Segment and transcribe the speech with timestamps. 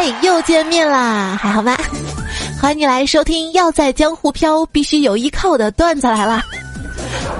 [0.00, 1.76] 嗨，又见面啦，还好吗？
[2.62, 6.40] 欢迎你来收听《要在江湖飘，必须有依靠》的段子来了。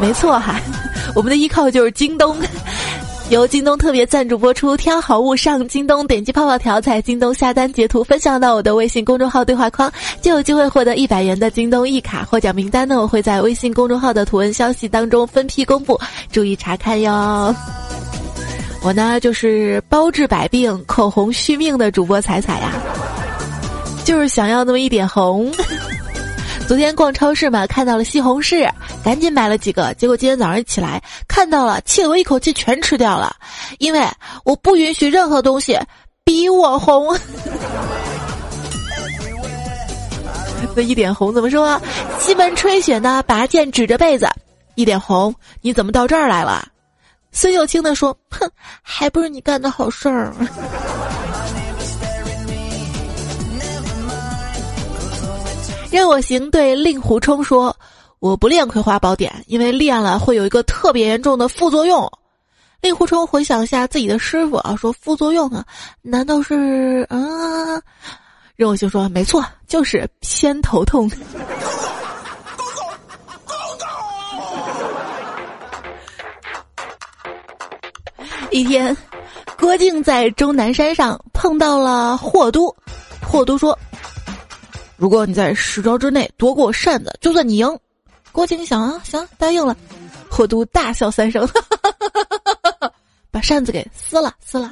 [0.01, 0.61] 没错哈，
[1.15, 2.37] 我们的依靠就是京东，
[3.31, 4.77] 由京东特别赞助播出。
[4.77, 9.89] 挑好物上京东，点击泡泡条，在京东下单截图分享到我的微信公众号对话框，
[10.21, 12.27] 就有机会获得一百元的京东一卡。
[12.29, 15.97] 获奖名单呢，我会在微信公众号的图文消息当中分批公布，
[16.33, 17.55] 注意查看哟。
[18.89, 22.73] 我呢，就是包治百病、口红续命的主播彩彩呀，
[24.03, 25.53] 就是想要那么一点红。
[26.67, 28.67] 昨天逛超市嘛，看到了西红柿，
[29.05, 29.93] 赶紧买了几个。
[29.99, 33.37] 结果今天早上一起来，看到了，气得我一口气全吃掉了。
[33.77, 34.01] 因为
[34.43, 35.79] 我不允许任何东西
[36.25, 37.15] 比我红。
[40.75, 41.79] 那一点红怎么说？
[42.19, 43.23] 西门吹雪呢？
[43.27, 44.27] 拔剑指着被子，
[44.77, 46.67] 一点红，你怎么到这儿来了？
[47.33, 48.49] 孙秀清的说：“哼，
[48.83, 50.33] 还不是你干的好事儿。
[55.91, 57.75] ”任我行对令狐冲说
[58.21, 62.11] ：“我不练葵花宝典，因为练了会有一个特别严重的副作用。”
[62.81, 65.65] 令狐冲回想一下自己的师傅啊，说：“副作用啊，
[66.03, 67.17] 难道是啊？”
[68.55, 71.11] 任我行说：“没错，就是偏头痛。”
[78.51, 78.97] 一天，
[79.59, 82.75] 郭靖在终南山上碰到了霍都。
[83.23, 83.79] 霍都说
[84.97, 87.79] ：“如果你在十招之内夺过扇子，就算你赢。”
[88.33, 89.77] 郭靖想啊，行，答应了。
[90.31, 91.47] 霍都大笑三声，
[93.31, 94.71] 把扇子给撕了，撕了。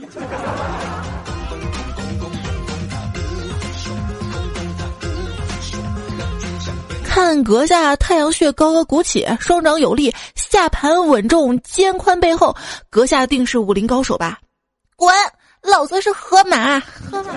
[7.16, 12.54] 看阁下太阳穴高高鼓起，双掌有力，下盘稳重，肩宽背厚，
[12.90, 14.38] 阁下定是武林高手吧？
[14.96, 15.10] 滚！
[15.62, 17.32] 老子是河马，河马。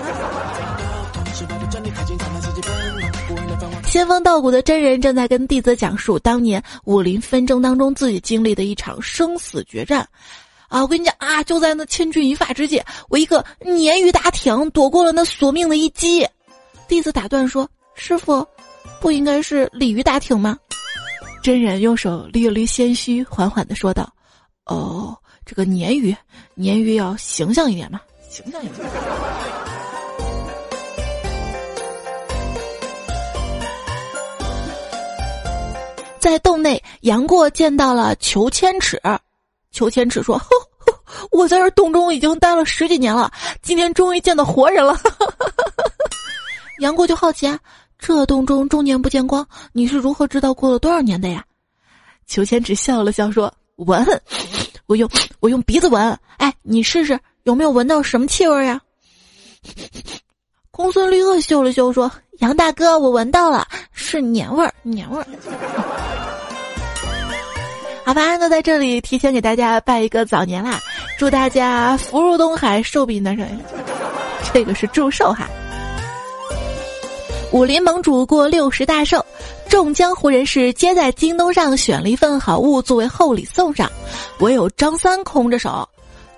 [3.86, 10.06] 仙风道骨的真人正在跟弟子讲述当年武林纷争当中自己经历的一场生死决战。
[10.68, 16.28] 啊，我跟你讲啊，就在那千钧一发之际，我一个鲶鱼打挺躲过了那索命的一击。
[16.86, 18.46] 弟子打断说：“师傅。”
[19.00, 20.58] 不应该是鲤鱼打挺吗？
[21.42, 24.06] 真人用手捋了捋仙须，缓缓的说道
[24.66, 25.16] ：“哦，
[25.46, 26.14] 这个鲶鱼，
[26.56, 28.86] 鲶鱼要形象一点嘛，形象一点。”
[36.20, 39.00] 在洞内，杨过见到了裘千尺，
[39.70, 40.38] 裘千尺说
[41.32, 43.32] ：“我在这洞中已经待了十几年了，
[43.62, 44.94] 今天终于见到活人了。”
[46.80, 47.58] 杨过就好奇啊。
[48.00, 51.44] 这洞中终年不见光，你是如何知道过了多少年的呀？
[52.26, 54.04] 裘千尺笑了笑说：“闻，
[54.86, 55.08] 我用
[55.40, 56.18] 我用鼻子闻。
[56.38, 58.80] 哎，你试试有没有闻到什么气味呀？”
[60.70, 65.26] 公孙绿萼嗅了嗅说：“杨大哥，我闻到了，是年味儿，年味儿。”
[68.06, 70.80] 好吧，那在这里提前给大家拜一个早年啦，
[71.18, 73.46] 祝大家福如东海，寿比南山。
[74.52, 75.46] 这个是祝寿哈。
[77.52, 79.24] 武林盟主过六十大寿，
[79.68, 83.90] 众江湖人士皆在京东上选了一份好物作为厚礼送上，
[84.38, 85.88] 唯有张三空着手。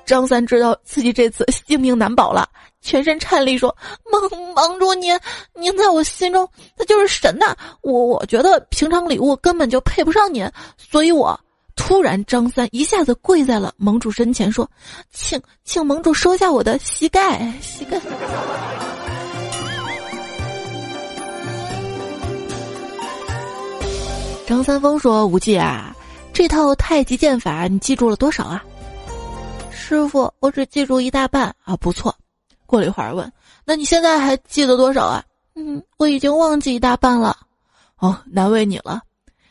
[0.07, 2.49] 张三知道自己这次性命难保了，
[2.81, 3.75] 全身颤栗说
[4.11, 5.15] ：“盟盟主您，
[5.55, 7.55] 您在我心中那就是神呐！
[7.83, 11.39] 我我觉得平常礼物根本就配不上您，所以我……”
[11.77, 14.69] 突然，张三一下子跪在了盟主身前，说
[15.13, 18.01] ：“请请盟主收下我的膝盖，膝盖。”
[24.53, 25.97] 张三丰说：“无忌啊，
[26.31, 28.63] 这套太极剑法你记住了多少啊？”
[29.73, 32.15] 师傅，我只记住一大半啊，不错。
[32.67, 33.33] 过了一会儿问
[33.65, 35.25] ：“那你现在还记得多少啊？”
[35.57, 37.35] 嗯，我已经忘记一大半了。
[37.97, 39.01] 哦，难为你了。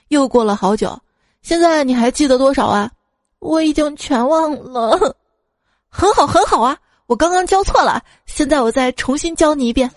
[0.10, 0.96] 又过了好久，
[1.42, 2.92] 现在你还记得多少啊？
[3.40, 5.18] 我已经全忘了。
[5.90, 6.78] 很好，很好啊！
[7.08, 9.90] 我刚刚教错了，现在我再重新教你一遍。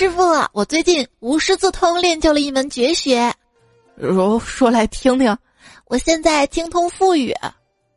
[0.00, 0.22] 师傅，
[0.54, 3.30] 我最近无师自通练就了一门绝学，
[4.00, 5.36] 说说来听听。
[5.88, 7.34] 我现在精通腹语，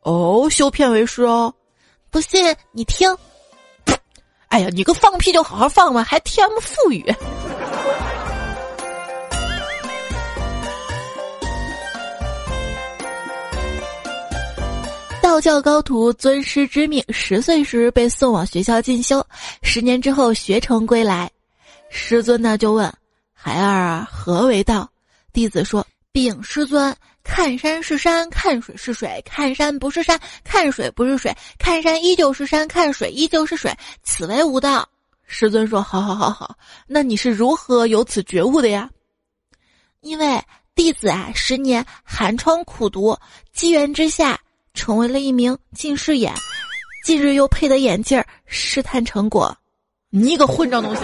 [0.02, 1.54] 哦，修片为师哦。
[2.10, 3.08] 不信你听。
[4.48, 7.02] 哎呀，你个放屁就好好放嘛，还听腹语。
[15.22, 19.26] 道教高徒尊师之命，十岁时被送往学校进修，
[19.62, 21.30] 十年之后学成归来。
[21.96, 22.92] 师尊呢就问
[23.32, 24.90] 孩儿，何为道？
[25.32, 34.86] 弟子说：禀师尊，看山是山，看水是水，看山不是山，看水不是水，看山依旧是山，看水依旧是水，此为无道。
[35.24, 36.56] 师尊说：“好好好好，
[36.88, 38.90] 那你是如何有此觉悟的呀？”
[40.02, 40.42] 因为
[40.74, 43.16] 弟子啊，十年寒窗苦读，
[43.52, 44.38] 机缘之下
[44.74, 46.34] 成为了一名近视眼，
[47.04, 49.56] 近日又配的眼镜儿，试探成果。
[50.10, 51.02] 你个混账东西！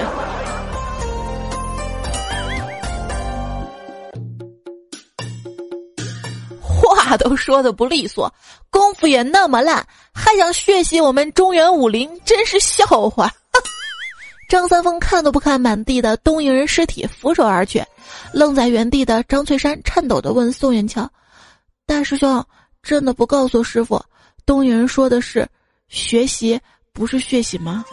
[7.10, 8.32] 话都说的不利索，
[8.70, 9.84] 功夫也那么烂，
[10.14, 13.28] 还想学习我们中原武林，真是笑话。
[14.48, 17.82] 张三丰看都不看满地的东瀛人尸体，俯首而去。
[18.32, 21.10] 愣在原地的张翠山颤抖的问宋元桥
[21.84, 22.44] ：“大师兄，
[22.80, 24.00] 真的不告诉师傅，
[24.46, 25.44] 东瀛人说的是
[25.88, 26.60] 学习，
[26.92, 27.84] 不是血洗吗？”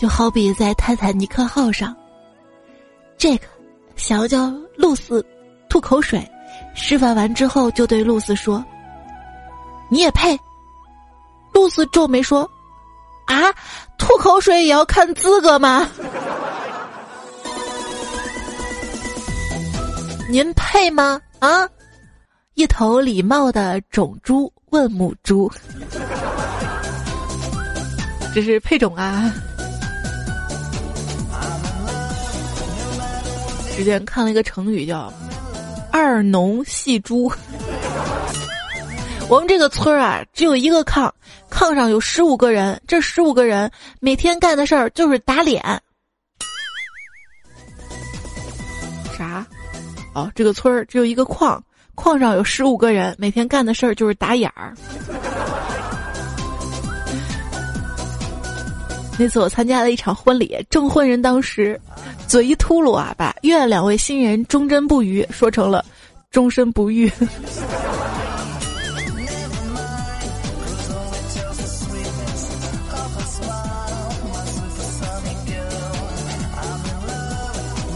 [0.00, 1.94] 就好比在泰坦尼克号上，
[3.18, 3.46] 这个
[3.96, 5.22] 想要叫露丝
[5.68, 6.26] 吐口水，
[6.74, 8.64] 示范完之后就对露丝说。
[9.90, 10.40] 你也配？
[11.52, 12.50] 露丝皱眉说
[13.28, 13.52] ：“啊，
[13.98, 15.86] 吐口水也要看资格吗？
[20.30, 21.20] 您配吗？
[21.40, 21.68] 啊？”
[22.56, 25.52] 一头礼貌的种猪问母猪
[28.34, 29.30] ：“这是配种啊？”
[33.80, 35.10] 之前看了一个成语叫
[35.90, 37.32] “二农戏猪”。
[39.26, 41.10] 我们这个村儿啊，只有一个炕，
[41.50, 45.62] 炕上有十五个人，这十五个人每天干的事儿就是打脸。
[49.16, 49.46] 啥？
[50.12, 54.74] 哦，这个村儿只有一个矿，矿上有十五个人，每天干的事儿就是打眼儿。
[59.20, 61.78] 那次我参加了一场婚礼，证婚人当时
[62.26, 65.84] 嘴一秃噜啊，把愿两位新人忠贞不渝说成了
[66.30, 67.04] 终身不育。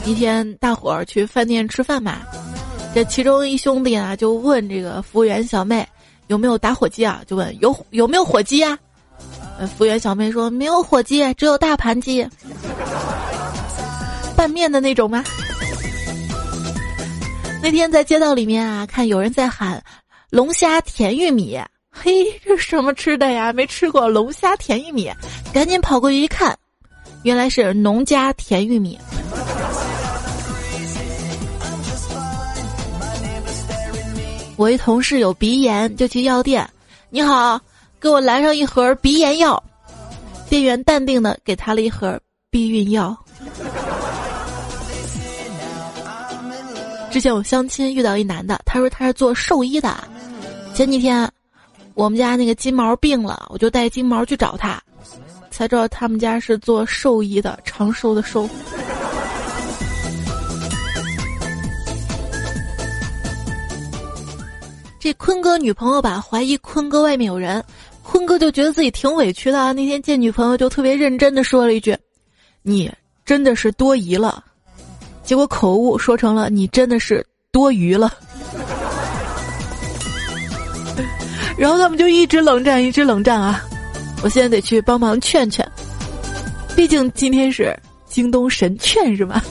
[0.05, 2.19] 一天，大伙儿去饭店吃饭嘛，
[2.95, 5.89] 这其中一兄弟啊就问这个服务员小妹
[6.27, 7.23] 有没有打火机啊？
[7.27, 8.79] 就问有有没有火机呀？
[9.77, 12.29] 服务员小妹说没有火鸡，只有大盘鸡，
[14.37, 15.25] 拌面的那种吗？
[17.63, 19.83] 那天在街道里面啊，看有人在喊
[20.29, 21.59] 龙虾甜玉米，
[21.91, 23.53] 嘿，这什么吃的呀？
[23.53, 25.11] 没吃过龙虾甜玉米，
[25.53, 26.55] 赶紧跑过去一看，
[27.23, 28.99] 原来是农家甜玉米。
[34.57, 36.69] 我一同事有鼻炎，就去药店。
[37.09, 37.61] 你好，
[38.05, 39.61] 给我来上一盒鼻炎药。
[40.51, 42.21] 店员淡定的给他了一盒
[42.51, 43.17] 避孕药。
[47.11, 49.97] 之前我相亲遇到一男的，他说他是做兽医的。
[50.75, 51.27] 前几天，
[51.95, 54.79] 我们家那个金毛病了，我就带金毛去找他，
[55.51, 58.47] 才知道他们家是做兽医的，长寿的寿。
[65.01, 67.63] 这坤哥女朋友吧，怀疑坤哥外面有人，
[68.05, 69.73] 坤哥就觉得自己挺委屈的。
[69.73, 71.97] 那天见女朋友就特别认真的说了一句
[72.63, 72.93] ：“你
[73.25, 74.45] 真的是多疑了。”
[75.25, 78.13] 结果口误说成了“你真的是多余了”。
[81.59, 83.65] 然后他们就一直冷战，一直冷战啊！
[84.23, 85.67] 我现在得去帮忙劝劝，
[86.77, 87.75] 毕竟今天是
[88.07, 89.43] 京东神劝是吧？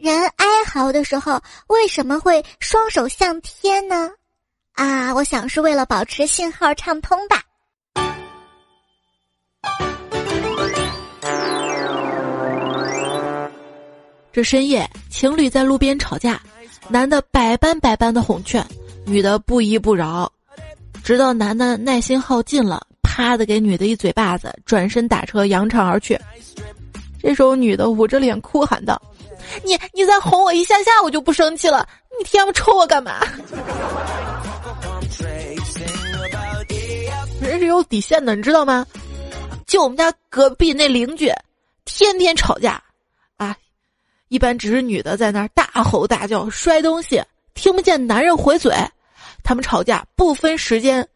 [0.00, 4.10] 人哀嚎的时候为什么会双手向天呢？
[4.72, 7.42] 啊，我想是为了保持信号畅通吧。
[14.32, 16.40] 这深夜，情侣在路边吵架，
[16.88, 18.66] 男的百般百般的哄劝，
[19.04, 20.32] 女的不依不饶，
[21.04, 26.18] 直到男的耐心耗尽了，啪的给女的一嘴巴子，转身打车扬长而去。
[27.20, 28.98] 这时候，女的捂着脸哭喊道。
[29.64, 31.86] 你你再哄我一下下，我就不生气了。
[32.18, 33.20] 你天不抽我干嘛？
[37.40, 38.86] 人是有底线的，你知道吗？
[39.66, 41.32] 就我们家隔壁那邻居，
[41.84, 42.82] 天天吵架，
[43.36, 43.56] 啊，
[44.28, 47.22] 一般只是女的在那儿大吼大叫、摔东西，
[47.54, 48.74] 听不见男人回嘴。
[49.42, 51.08] 他们吵架不分时间，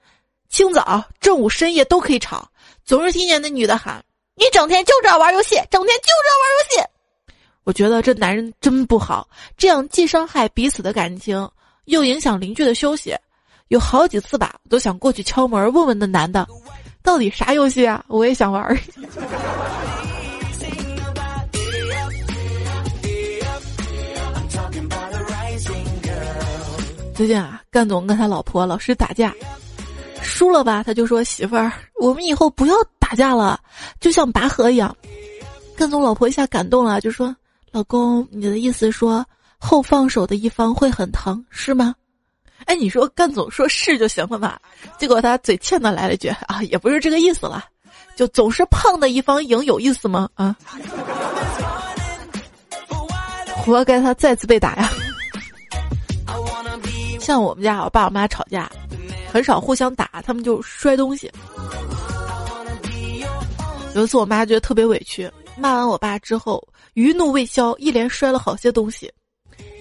[0.49, 2.49] 清早、正午、深夜都可以吵，
[2.85, 4.03] 总是听见那女的喊
[4.35, 6.89] ：“你整天就知道玩游戏，整天就知道玩游戏。”
[7.65, 11.49] 我觉得这男人真不好，这样既伤害彼此的感情，
[11.87, 13.17] 又影响邻居的休息。
[13.69, 16.47] 有好几次吧，我都想过去敲门问问那男的，
[17.03, 18.05] 到底啥游戏啊？
[18.09, 18.79] 我也想玩儿。
[27.15, 29.33] 最近啊，干总跟他老婆老是打架，
[30.21, 33.59] 输了吧，他就说媳妇儿，我们以后不要打架了，
[34.01, 34.95] 就像拔河一样。
[35.77, 37.35] 干总老婆一下感动了，就说
[37.75, 39.27] ：“老公，你的意思说
[39.59, 41.93] 后放手的一方会很疼，是吗？”
[42.67, 44.57] 哎，你说干总说是就行了嘛？
[44.97, 47.65] 结果他嘴欠的来了句：“啊，也不是这个意思了，
[48.15, 50.29] 就总是胖的一方赢有意思吗？
[50.35, 50.55] 啊，
[53.57, 54.89] 活该他再次被打呀！”
[57.19, 58.71] 像我们家我爸我妈吵架，
[59.33, 61.29] 很少互相打，他们就摔东西。
[63.97, 65.29] 有一次我妈觉得特别委屈，
[65.59, 66.63] 骂完我爸之后，
[66.95, 69.13] 余怒未消，一连摔了好些东西。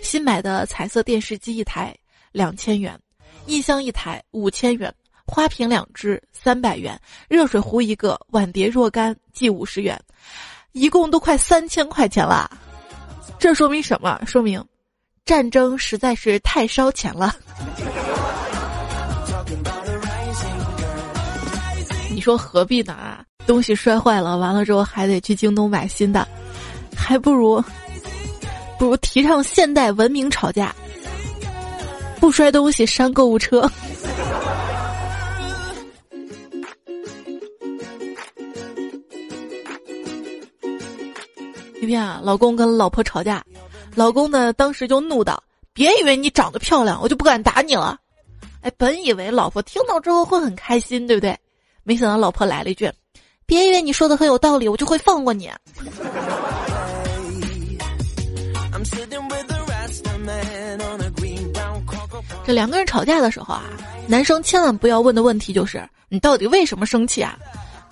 [0.02, 1.96] 新买的彩色电视机一台
[2.32, 3.00] 两千元，
[3.46, 4.94] 音箱一台五千元，
[5.26, 10.00] 花瓶两只三百元，热水壶一个，碗碟若干计五十元，
[10.74, 12.50] 一共都快三千块钱了。
[13.40, 14.20] 这说明什么？
[14.26, 14.64] 说明。
[15.26, 17.34] 战争实在是太烧钱了，
[22.12, 22.92] 你说何必呢？
[22.92, 26.28] 啊，东西摔坏了，完了之后还得去京东买新的，
[27.04, 27.62] 还不如
[28.80, 30.74] 不如提倡现代文明吵架，
[32.20, 33.70] 不摔东西删购物车。
[41.82, 43.44] 一天啊，老公跟老婆吵架。
[43.96, 45.44] 老公呢，当时就怒道
[45.74, 48.00] ：“别以为你长得漂亮，我就不敢打你了。”
[48.64, 51.38] 哎，本以为老婆听到之后会很开心，对不对？
[51.84, 52.90] 没想到老婆来了一句
[53.46, 55.52] ：“别以为你说的很有道理，我就会放过你。”
[62.46, 63.64] 这两个人吵架的时候啊，
[64.08, 67.38] 男生千万不要问的问题就是：“你到底为什么生气啊？”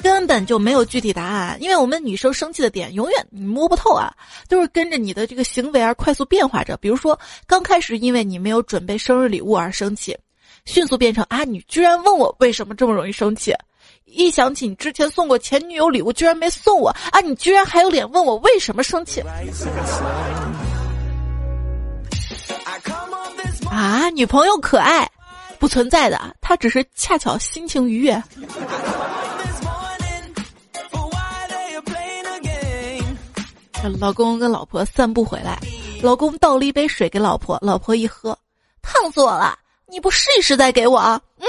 [0.03, 4.11] 根本就没有具体答案，因为我们女生生气的点永远你摸不透啊，
[4.49, 6.75] 都是跟着你的这个行为而快速变化着。
[6.77, 10.17] 比如说，刚开始因为你没有准备生日礼物而生气，
[10.65, 13.53] 迅速变成啊，你居然问我为什么这么容易生气？
[14.05, 19.21] 一想起你之前送过前女友礼物，居然没送我啊，你居然还有脸问我为什么生气？
[23.71, 25.09] 啊，女朋友可爱，
[25.57, 28.21] 不存在的，她只是恰巧心情愉悦。
[33.97, 35.57] 老公跟老婆散步回来，
[36.01, 38.37] 老公倒了一杯水给老婆，老婆一喝，
[38.81, 39.57] 烫死我了！
[39.87, 41.21] 你不试一试再给我啊？
[41.39, 41.45] 嗯。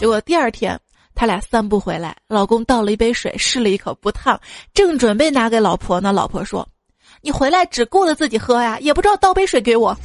[0.00, 0.78] 结果第二天
[1.14, 4.38] 他俩散步回来，老公倒了一杯水，试了一口不烫，
[4.74, 6.66] 正准备拿给老婆呢，老婆说
[7.20, 9.96] ：“你回来只顾着自己喝呀，也不知道倒杯水给我。”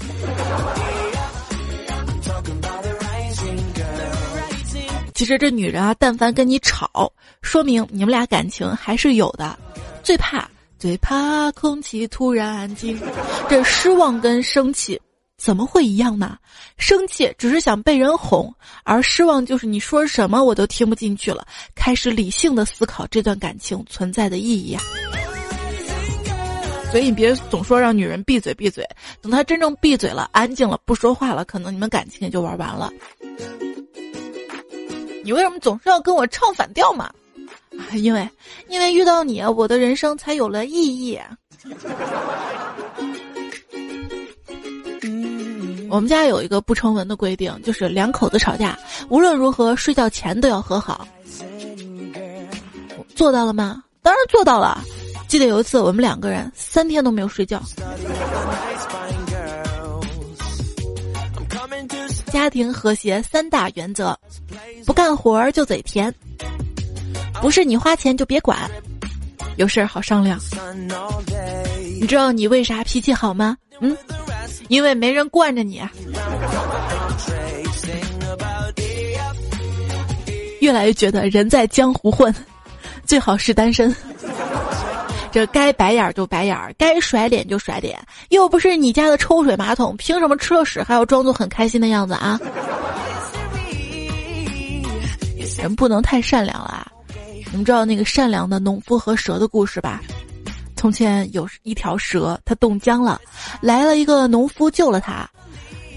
[5.14, 9.58] 其实这女人啊，但凡跟你吵，说明你们俩感情还是有的，
[10.04, 10.50] 最怕。
[10.78, 13.02] 最怕空气突然安静，
[13.50, 15.02] 这失望跟生气
[15.38, 16.38] 怎么会一样呢？
[16.78, 18.54] 生气只是想被人哄，
[18.84, 24.84] 而失望就是你说什么我都听不进去了，开始理性的思考这段感情存在的意义啊。
[26.96, 28.88] 所以你别总说让女人闭嘴闭嘴，
[29.22, 32.90] 等她真正闭嘴了、安静了、不说话了，可能你们感情也就玩完了。
[35.22, 37.12] 你为什么总是要跟我唱反调嘛？
[37.96, 38.30] 因为，
[38.70, 41.20] 因为遇到你，我的人生才有了意义。
[45.90, 51.06] 我们家有一个不成文的规定，就是两口子吵架，无论如何睡觉前都要和好。
[53.18, 53.84] 做到了吗？
[54.02, 54.82] 当然做到了。
[55.28, 57.62] 记得有一次，我们两个人三天都没有睡觉。
[62.32, 64.18] 家庭和谐三大原则：
[64.86, 66.14] 不干活就嘴甜。
[67.42, 68.70] 不是你花钱就别管，
[69.58, 70.40] 有事儿好商量。
[72.00, 73.58] 你知道你为啥脾气好吗？
[73.82, 73.96] 嗯，
[74.68, 75.82] 因为没人惯着你。
[80.62, 82.34] 越来越觉得人在江湖混，
[83.06, 83.94] 最好是单身。
[85.36, 88.00] 这该白眼就白眼，该甩脸就甩脸，
[88.30, 92.40] 又不是你家的抽水马桶，凭什么吃了屎还要装作很开心的样子啊？
[95.58, 96.90] 人不能太善良了。
[97.52, 100.02] 你们知道那个善良的农夫和蛇的故事吧？
[100.78, 103.20] 从前有一条蛇，它冻僵了，
[103.60, 105.30] 来了一个农夫救了它，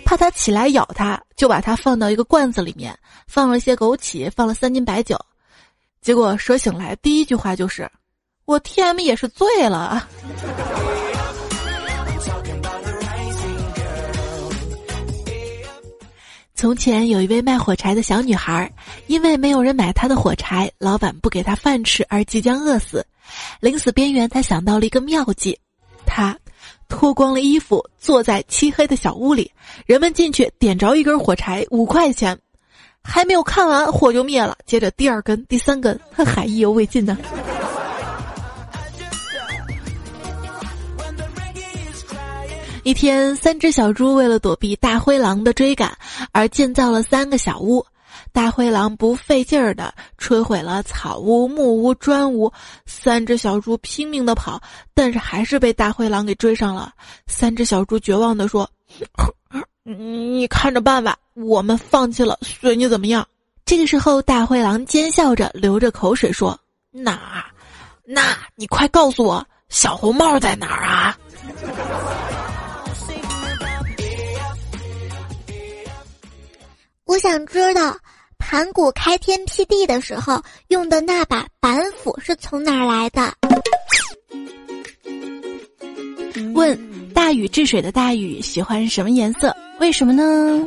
[0.05, 2.93] 怕它起来咬它，就把它放到一个罐子里面，
[3.29, 5.17] 放了一些枸杞，放了三斤白酒。
[6.03, 7.89] 结果蛇醒来，第一句话就是
[8.49, 10.09] ：“我 T M 也是醉了。”
[16.55, 18.73] 从前有一位卖火柴的小女孩，
[19.07, 23.05] 因为没有人买她的火柴，老板不给她饭吃，而即将饿死。
[23.61, 25.59] 临死边缘，她想到了一个妙计，
[26.07, 26.35] 她
[26.89, 29.53] 脱光了衣服，坐在漆黑的小屋里，
[29.85, 32.39] 人们进去点着一根火柴，五块钱，
[33.03, 37.19] 还没有看完火就灭了，接着第二根、第三根， 还意犹未尽呢。
[42.85, 45.97] 一天，三只小猪为了躲避大灰狼的追赶，
[46.33, 47.85] 而建造了三个小屋。
[48.33, 52.53] 大灰狼不费劲儿的摧毁了草屋、木屋、砖屋，
[52.87, 54.61] 三只小猪拼命的跑，
[54.95, 56.93] 但是还是被大灰狼给追上了。
[57.27, 58.69] 三只小猪绝望的说
[59.85, 63.27] ：“你看着办吧，我们放弃了，随你怎么样。”
[63.65, 66.59] 这个时候，大灰狼奸笑着流着口水说
[66.91, 67.19] ：“那，
[68.05, 71.17] 那你快告诉我，小红帽在哪儿啊？”
[77.09, 77.97] 我想知道，
[78.37, 83.33] 盘古开天辟地的时候用的那把板斧是从哪儿来的？
[86.53, 86.79] 问
[87.15, 89.57] 大禹治水的大禹喜欢什么颜色？
[89.81, 90.67] 为什么呢？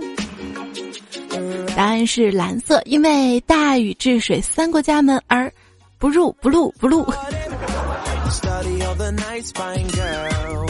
[1.76, 5.54] 答案是蓝色，因为大禹治水三过家门而
[6.00, 7.06] 不入不入不入。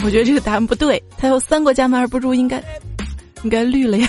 [0.04, 2.62] 我觉得这个答案不对，他有三过家门而不入，应该
[3.42, 4.08] 应该绿了呀。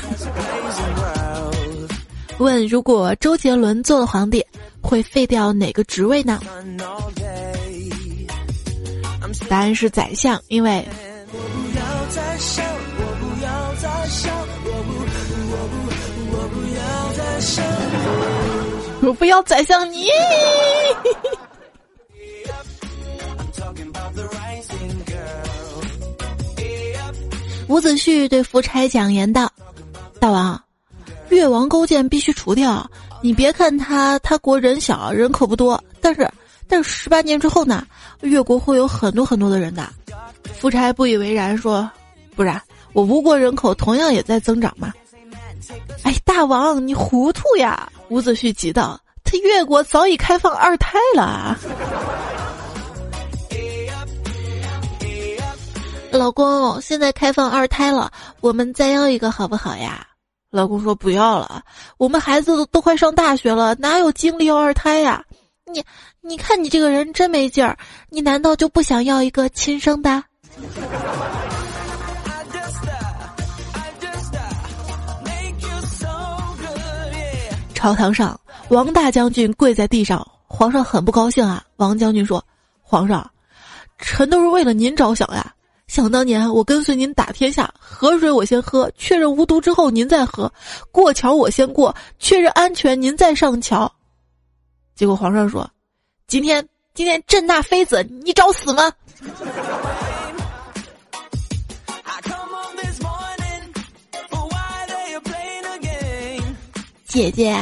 [2.39, 4.45] 问：如果周杰伦做了皇帝，
[4.81, 6.39] 会废掉哪个职位呢？
[9.49, 10.85] 答案是宰相，因为。
[19.05, 20.07] 我不要宰相你。
[27.67, 29.51] 伍子胥对夫差讲言道
[30.19, 30.61] ：“大王。”
[31.29, 32.89] 越王勾践必须除掉。
[33.21, 36.29] 你别看他，他国人小，人口不多，但是，
[36.67, 37.85] 但是十八年之后呢，
[38.21, 39.87] 越国会有很多很多的人的。
[40.59, 41.89] 夫差不以为然，说
[42.35, 44.91] ：“不然，我吴国人口同样也在增长嘛。”
[46.03, 47.89] 哎，大王你糊涂呀！
[48.09, 51.57] 伍子胥急道：“他越国早已开放二胎了。”
[56.11, 60.05] 老公，现在开放二胎了，我们再要一个好不好呀？
[60.53, 61.63] 老公说不要了，
[61.97, 65.23] 我们孩子都都快上大学了，哪有精力要二胎呀？
[65.65, 65.83] 你，
[66.21, 67.75] 你看你这个人真没劲儿，
[68.09, 70.23] 你难道就不想要一个亲生的？
[77.73, 78.39] 朝堂上，
[78.69, 81.63] 王大将军跪在地上，皇上很不高兴啊。
[81.77, 82.45] 王将军说
[82.79, 83.27] ：“皇上，
[83.97, 85.51] 臣都是为了您着想呀。”
[85.93, 90.51] 想当年，我跟随您打天下，河水我先喝，确认无毒之后您再喝；
[90.91, 93.93] 过桥我先过，确认安全您再上桥。
[94.95, 95.69] 结果皇上说
[96.25, 98.91] ：“今天，今天朕纳妃子，你找死吗？”
[107.05, 107.55] 姐姐，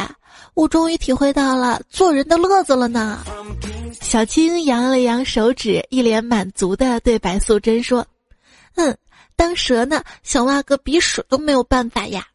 [0.54, 3.20] 我终于体会到了做人的乐子了呢。
[4.00, 8.08] 小青扬了扬手指，一脸满足的对白素贞说。
[8.76, 8.98] 嗯，
[9.36, 12.26] 当蛇呢，想挖个鼻屎都没有办法呀。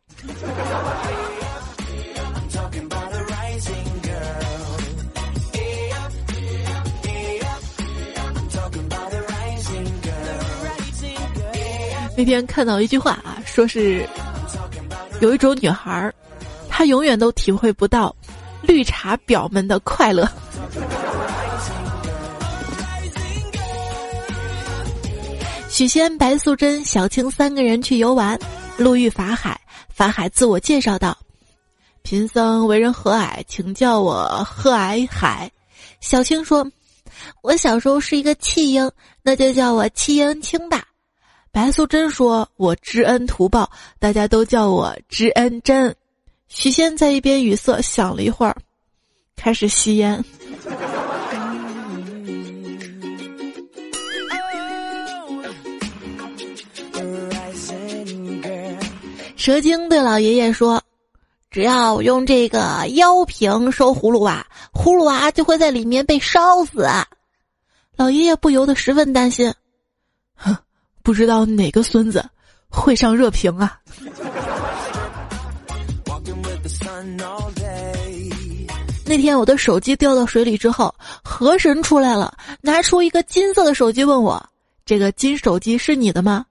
[12.19, 14.09] 那天看到一句话啊，说是
[15.21, 16.15] 有一种女孩儿，
[16.67, 18.15] 她永远都体会不到
[18.63, 20.27] 绿茶婊们的快乐。
[25.77, 28.41] 许仙、白素贞、小青三个人去游玩，
[28.79, 29.61] 路遇法海。
[29.91, 31.15] 法海自我介绍道
[32.01, 35.51] ：“贫僧为人和蔼，请叫我和蔼海。”
[36.01, 36.67] 小青说
[37.45, 38.91] ：“我小时候是一个弃婴，
[39.23, 40.83] 那就叫我弃婴青吧。”
[41.53, 45.95] 白素贞说：“我知恩图报，大家都叫我知恩真。”
[46.49, 48.57] 许仙在一边语塞，想了一会儿，
[49.37, 50.25] 开始吸烟。
[59.47, 60.83] 蛇精对老爷爷说
[61.53, 66.85] ：“只要用这个妖瓶收葫芦娃，葫芦娃就会在里面被烧死。”
[67.95, 69.55] 老爷爷不由得十分担心，
[70.35, 70.57] 哼，
[71.05, 72.29] 不知道哪个孙子
[72.69, 73.79] 会上热瓶啊！
[79.07, 84.45] 那天我的手机掉到水里之后，河神出来了，拿出一个金色的手机问我
[84.85, 86.45] ：“这个金手机是你的吗？”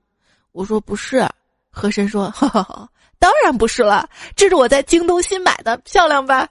[0.53, 1.27] 我说：“不是。”
[1.75, 2.87] 和珅说：“哈哈哈，
[3.19, 6.47] 当然不是了，这是我在京东新买的，漂亮吧？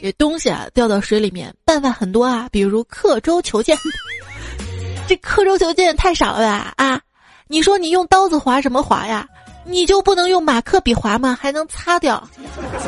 [0.00, 3.76] 这东西啊，掉到水里面，办法很多啊，比如刻舟求剑。
[5.08, 6.72] 这刻舟求剑太傻了吧？
[6.76, 7.00] 啊，
[7.48, 9.26] 你说你用刀子划什么划呀？
[9.64, 11.36] 你就不能用马克笔划吗？
[11.38, 12.22] 还能擦掉？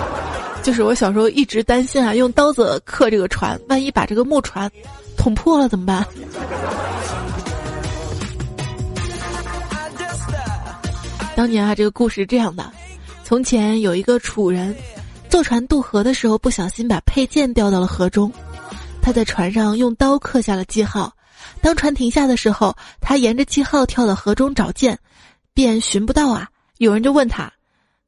[0.63, 4.71] 就是我小时候一直担心啊，用刀子刻这个船，万一把这个木船
[5.21, 6.03] 捅破了怎么办？
[11.37, 12.73] 当年啊，这个故事是这样的：
[13.23, 14.75] 从前有一个楚人，
[15.29, 18.33] 坐船渡河的时候，不小心把佩剑掉到了河中。
[19.03, 21.15] 他在船上用刀刻下了记号。
[21.61, 24.99] 当船停下的时候，他沿着记号跳到河中找剑，
[25.53, 26.49] 便寻不到啊。
[26.79, 27.53] 有人就问他：“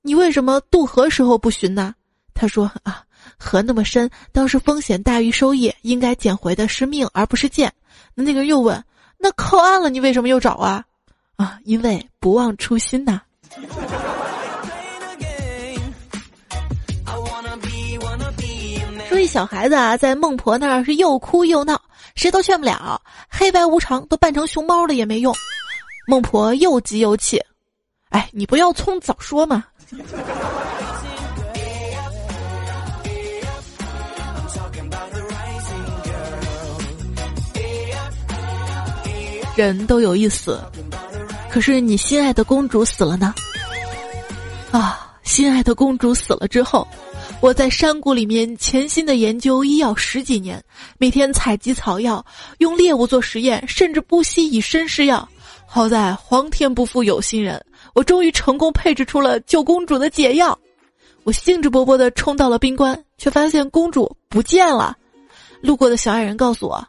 [0.01, 1.95] 你为什么渡河时候不寻呢？”
[2.33, 3.03] 他说：“啊，
[3.43, 7.73] 河那么深，当时风险大于收益，应该捡回的是命而不是剑。”
[8.15, 8.83] 那个人又问
[9.19, 10.85] ：“那靠岸了，你为什么又找啊？”
[11.37, 13.21] 啊，因为不忘初心呐。
[19.09, 21.81] 说一小孩子啊，在孟婆那儿是又哭又闹，
[22.15, 25.35] 谁都劝不了，黑白无常都扮成熊猫了也没用。
[26.07, 27.43] 孟婆又急又气，
[28.11, 29.65] 哎，你不要葱早说嘛。
[39.55, 40.61] 人都有一死。
[41.51, 43.35] 可是你心爱的公主死了呢？
[44.71, 46.89] 啊，心爱的公主死了之后，
[47.41, 50.63] 我在山谷里面潜心的研究医药十几年，
[50.97, 52.25] 每天采集草药，
[52.59, 55.29] 用猎物做实验，甚至不惜以身试药。
[55.67, 57.63] 好在皇天不负有心人，
[57.95, 60.59] 我终于成功配置出了救公主的解药。
[61.25, 64.97] 我兴致勃勃地冲到了冰棺，却发现公主不见了。
[65.61, 66.83] 路过的小矮人告诉我：“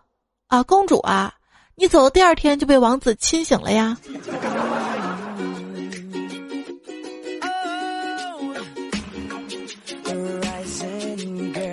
[0.47, 1.33] 啊，公主啊。”
[1.75, 3.97] 你走的第二天就被王子亲醒了呀！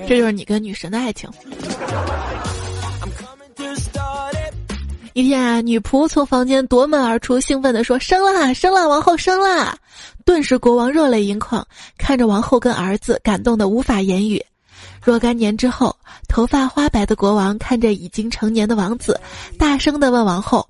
[0.08, 1.30] 这就是你跟女神的爱情。
[5.12, 9.76] 一天啊，女仆从房间夺门而出，兴奋地说：“生啦，生啦，王后生啦！”
[10.24, 11.66] 顿时国王热泪盈眶，
[11.98, 14.44] 看着王后跟儿子，感动的无法言语。
[15.02, 15.96] 若干年之后，
[16.28, 19.20] 头发花白的国王看着已经成年的王子，
[19.58, 20.68] 大声的问王后：“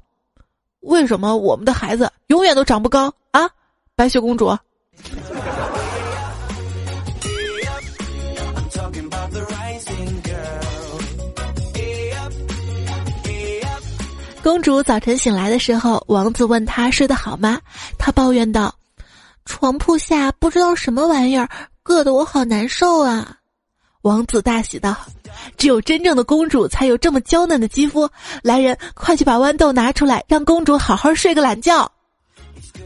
[0.81, 3.51] 为什么我们的孩子永远都长不高啊？”
[3.97, 4.57] 白雪公主。
[14.43, 17.61] 公主早晨醒来的时候，王子问她睡得好吗？
[17.99, 18.75] 她抱怨道
[19.45, 21.49] ：“床铺下不知道什么玩意儿，
[21.85, 23.37] 硌得我好难受啊。”
[24.03, 24.97] 王子大喜道
[25.59, 28.09] ：“只有真正的公主才有这么娇嫩的肌肤。
[28.43, 31.91] 来人，快去把豌豆拿出来，让公主好好睡个懒觉。”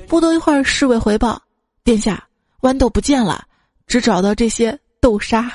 [0.09, 1.41] 不多一会儿，侍卫回报
[1.85, 2.27] ：“殿下，
[2.63, 3.45] 豌豆不见了，
[3.87, 5.53] 只找到这些豆沙。”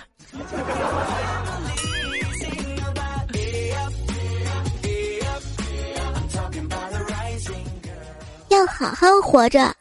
[8.48, 9.76] 要好好活着，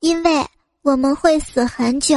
[0.00, 0.46] 因为
[0.82, 2.16] 我们会死很久。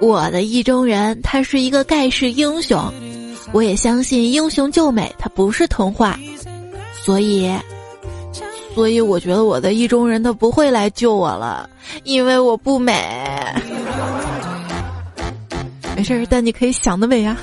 [0.00, 2.92] 我的意中人，他是一个盖世英雄，
[3.52, 6.18] 我也相信英雄救美，他不是童话，
[7.04, 7.50] 所以，
[8.74, 11.68] 所以我觉得我的意中人他不会来救我了，
[12.04, 12.94] 因为我不美。
[15.96, 17.36] 没事儿，但你可以想得美呀。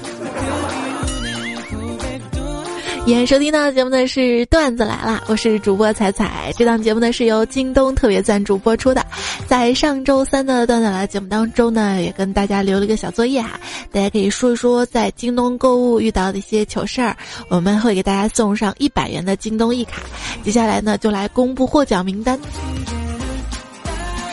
[3.05, 6.51] 演收听到的节目的是段子来了，我是主播彩彩。
[6.57, 9.05] 这档节目呢是由京东特别赞助播出的。
[9.47, 13.59] 在上周三的段子来节目当中呢，也跟大家留了一个小作业哈，
[13.91, 17.15] 大家可以说一说在京东购物遇到的一些糗事儿，
[17.47, 20.01] 我们会给大家送上一百元的京东一卡。
[20.43, 22.39] 接下来呢，就来公布获奖名单。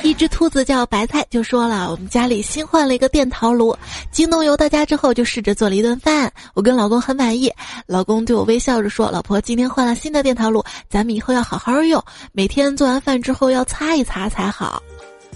[0.03, 3.77] 一只兔子叫白菜，就说了：“我们家里新换了一个电陶炉，
[4.11, 7.51] 京东邮到家之后就试着做了一顿饭，我跟老公很满意。
[7.87, 14.83] 老公对我微笑着说：‘老婆，今天换了新的电陶炉，咱们以后要好好用，每天做完饭之后要擦一擦才好。’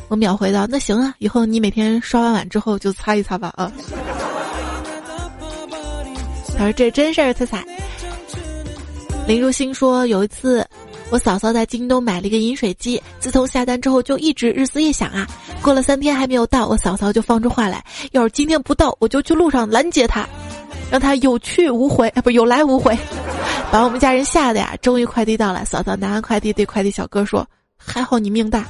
[0.08, 3.70] 我秒回道：‘那行啊，以后你每天刷完碗之后就擦一擦吧。’啊。”
[6.58, 7.64] 他说：“这真事儿，彩彩。”
[9.28, 10.66] 林如新说：“有一次。”
[11.08, 15.24] 我嫂嫂在京东买了一个饮水机，自从下单之后就一直日思夜想啊。
[15.62, 20.28] 过了三天还没有到，我嫂嫂就放出话来：要是今天不到，我就去路上拦截他，
[20.90, 22.98] 让他有去无回，啊不有来无回，
[23.70, 24.76] 把我们家人吓得呀。
[24.82, 27.46] 终于快递到了，嫂嫂拿完快递对快递小哥说
[27.78, 28.66] ：“还好你命大。”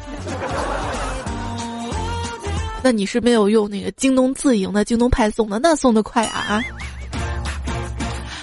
[2.82, 6.62] 那你是没有用那个京东自营的京东派送的，那送的快啊！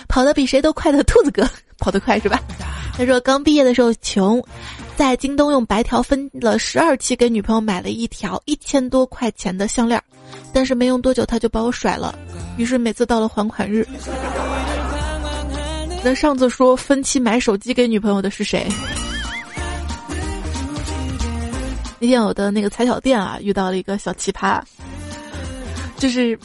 [0.10, 2.42] 跑得比谁都快的兔子哥，跑得快是吧？
[2.96, 4.42] 他说刚毕业的时候穷，
[4.96, 10.00] 在京东用白条分了十二期给女朋友买了一条一千多块钱的项链，
[10.54, 12.14] 但是没用多久他就把我甩了，
[12.56, 13.88] 于是每次到了还款日，
[16.04, 18.68] 那上次说分期买手机给女朋友的是谁？
[22.00, 24.62] 那天我的那个彩小店啊，遇到了一个小奇葩，
[25.98, 26.38] 就是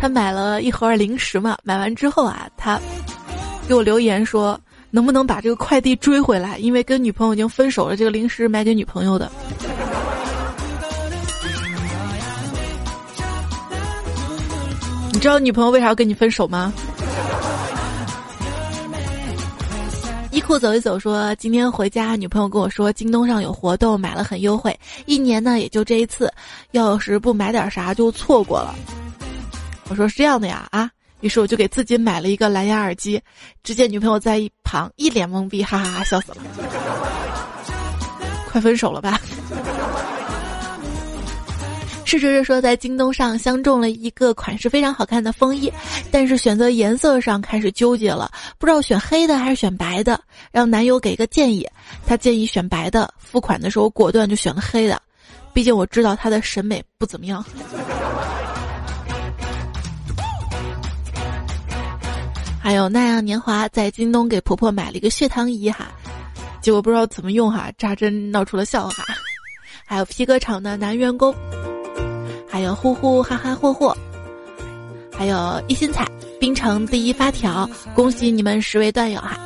[0.00, 2.80] 他买了一盒零食嘛，买完之后啊，他
[3.68, 4.58] 给我留言说。
[4.90, 6.58] 能不能把这个快递追回来？
[6.58, 9.30] 因为跟女朋友已经分手了，这个零食买给女朋友的。
[15.12, 16.72] 你知道女朋友为啥要跟你分手吗？
[20.30, 26.32] 衣库走一走说，今天回家，女朋友跟我说，京东上有活动，买了很优惠，一年呢也就这一次，
[26.70, 28.72] 要是不买点啥就错过了。
[29.88, 30.88] 我说是这样的呀，啊。
[31.20, 33.20] 于是我就给自己买了一个蓝牙耳机，
[33.62, 36.38] 只见女朋友在一旁一脸懵逼，哈哈哈，笑死了。
[38.50, 39.20] 快分手了吧？
[42.04, 45.70] 是追着说在京东上相中了一个款式非常好看的风衣，
[46.10, 50.18] 但是选择颜色上开始纠结了，不知道选黑的还是选白的，
[50.50, 51.68] 让男友给个建议。
[52.06, 54.98] 他建议选白的，付款的时候果断就选了黑的，
[55.52, 57.44] 毕竟我知道他的审美不怎么样。
[62.60, 65.88] 还有那样年华在京东给婆婆买了一个血糖仪哈，
[66.60, 69.04] 结果不知道怎么用哈，扎针闹出了笑话。
[69.86, 71.34] 还有皮革厂的男员工，
[72.46, 73.96] 还有呼呼哈哈霍霍，
[75.16, 76.06] 还有一心彩
[76.38, 79.38] 冰城第一发条，恭喜你们十位段友哈。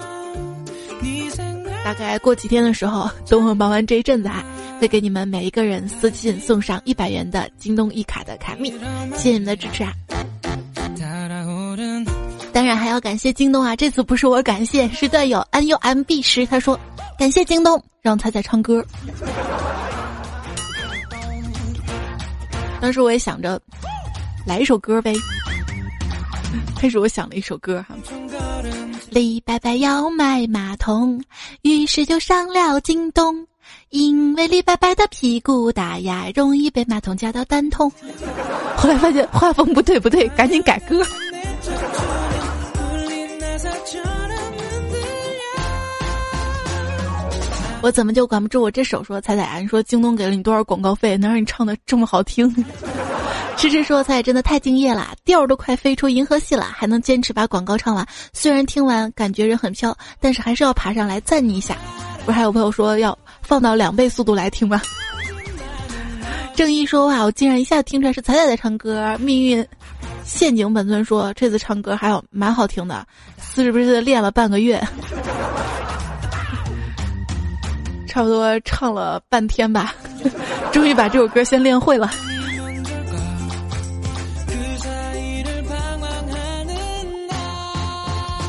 [1.85, 4.42] 大概过几天的时候，等我忙完这一阵子哈，
[4.81, 8.72] 会给你们每一个人私信送上一百元的京东一卡的卡密，
[9.14, 9.92] 谢谢你们的支持啊。
[12.52, 13.74] 当然还要感谢京东啊！
[13.74, 16.78] 这次不是我感谢，是段友 N U M B 十，他说
[17.18, 18.84] 感谢京东让彩彩唱歌。
[22.80, 23.60] 当时我也想着
[24.46, 25.14] 来一首歌呗，
[26.78, 27.96] 开始我想了一首歌哈。
[29.08, 31.22] 李白白要买马桶，
[31.62, 33.46] 于是就上了京东，
[33.90, 37.90] 因为李白白的屁股大呀，容易被马桶夹到蛋痛。
[38.76, 41.02] 后来发现画风不对不对，赶紧改歌。
[47.82, 49.02] 我怎么就管不住我这手？
[49.02, 52.48] 说彩彩啊，你说京东给了你多少广告费，能让你唱的这么好听？
[53.56, 58.06] 芝芝说彩彩真的太敬业了，调都快飞出银河系了，还能坚持把广告唱完。
[58.32, 61.76] 虽然听完感觉人很飘，但是还是要爬上来赞你一下。
[62.24, 64.80] 不是还有朋友说要放到两倍速度来听吗？
[66.54, 69.16] 正义说哇，我竟然一下听出来是彩彩在唱歌。
[69.18, 69.66] 命运
[70.24, 73.04] 陷阱本尊说这次唱歌还有蛮好听的，
[73.54, 74.80] 是不是练了半个月？
[78.12, 79.94] 差不多唱了半天吧，
[80.70, 82.11] 终于把这首歌先练会了。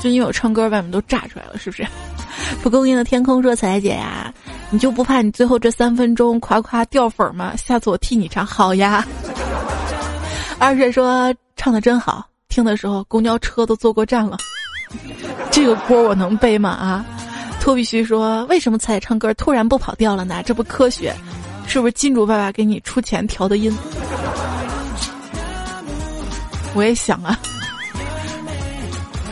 [0.02, 1.88] 就因为我唱歌，外面都炸出来了，是不是？
[2.62, 4.34] 蒲公英的天空说：“彩姐呀，
[4.70, 7.56] 你就不怕你最后这三分钟夸夸掉粉吗？
[7.56, 9.08] 下次我替你唱，好呀。
[10.60, 14.38] ”二婶说：“唱的真好，听的时候公交车都坐过站了。
[15.50, 16.70] 这个锅我能背吗？
[16.70, 17.06] 啊？”
[17.64, 20.44] 托比须说：“为什么彩唱歌突然不跑调了呢？
[20.46, 21.16] 这不科学，
[21.66, 23.74] 是不是金主爸爸给你出钱调的音？”
[26.76, 27.40] 我也想啊，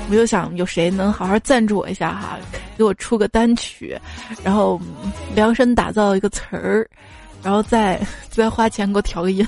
[0.09, 2.37] 我就想有谁能好好赞助我一下哈，
[2.77, 3.99] 给我出个单曲，
[4.41, 4.79] 然后
[5.35, 6.87] 量身打造一个词儿，
[7.43, 9.45] 然后再再花钱给我调个音，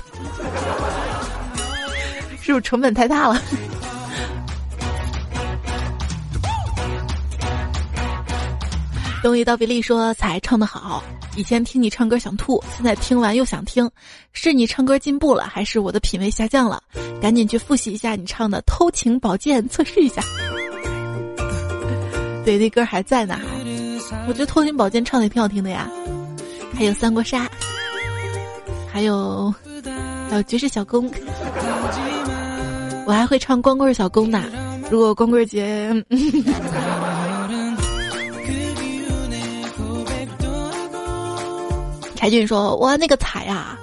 [2.42, 3.40] 是不是成本太大了？
[9.24, 11.02] 东一到比利说：“才唱得好，
[11.34, 13.90] 以前听你唱歌想吐，现在听完又想听，
[14.34, 16.82] 是你唱歌进步了，还是我的品味下降了？
[17.22, 20.20] 赶紧去复习一下你唱的《偷情宝剑》，测试一下。
[22.44, 23.40] 对，那歌还在呢，
[24.28, 25.90] 我觉得《偷情宝剑》唱的也挺好听的呀。
[26.74, 27.46] 还有《三国杀》，
[28.92, 29.50] 还有
[30.28, 31.10] 还有《绝世小公》，
[33.06, 34.44] 我还会唱《光棍小公》呢。
[34.90, 35.90] 如果光棍节。”
[42.24, 43.78] 柴俊说：“哇，那个彩呀！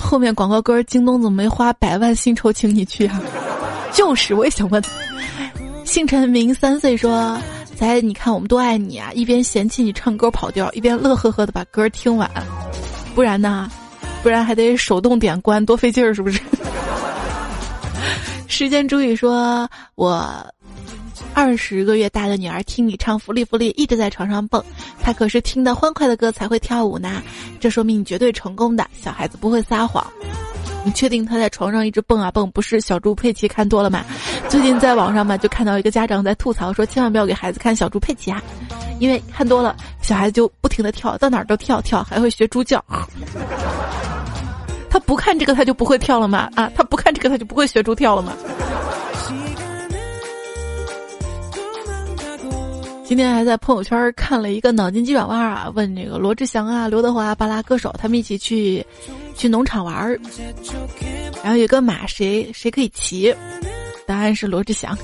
[0.00, 3.20] 后面广告歌，京东怎么没花百万薪酬请你去啊？
[3.92, 4.82] 就是，我也想问。”
[5.84, 7.38] 姓陈明三岁说
[7.76, 9.10] ：“仔，你看我们多爱你啊！
[9.12, 12.30] 一边嫌弃你唱歌跑调，一边乐呵呵的把歌听完。
[13.14, 13.70] 不然呢，
[14.22, 16.40] 不然还得手动点关，多费劲儿，是不是？
[18.46, 20.46] 时间主语说：“我
[21.36, 24.64] 二十个月大的女儿听你唱《福利福利》，一直在床上蹦。
[25.02, 27.22] 她可是听到欢快的歌才会跳舞呢。
[27.60, 28.86] 这说明你绝对成功的。
[28.98, 30.02] 小孩子不会撒谎。
[30.82, 34.02] 你确定他在床上一直蹦啊蹦，不是小猪佩奇看多了吗？
[34.48, 38.42] 最近在网上嘛，就看到一个家长在吐槽说，千万不要给孩子看小猪佩奇啊，
[38.98, 42.82] 因为看多了，小孩子就不停的跳，到哪儿都跳跳，还会学猪叫。”
[44.88, 46.48] 他不看这个，他就不会跳了吗？
[46.54, 48.32] 啊，他不看这个，他就不会学猪跳了吗？
[53.08, 58.84] 今天还在朋友圈看了一个脑筋急转弯啊，问这个罗志祥啊、刘德华、巴拉歌手，他们一起去
[59.36, 60.18] 去农场玩儿，
[61.40, 63.32] 然后有个马，谁谁可以骑？
[64.06, 64.98] 答案是罗志祥。